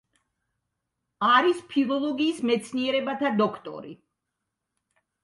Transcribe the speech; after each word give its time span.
არის 1.27 1.59
ფილოლოგიის 1.73 2.39
მეცნიერებათა 2.51 3.31
დოქტორი. 3.43 3.93